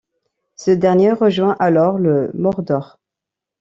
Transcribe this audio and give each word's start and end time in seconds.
Ce 0.55 0.71
dernier 0.71 1.11
rejoint 1.11 1.55
alors 1.59 1.99
le 1.99 2.31
Mordor. 2.33 2.97